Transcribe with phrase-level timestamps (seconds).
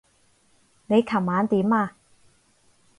[0.87, 1.95] 你琴晚點啊？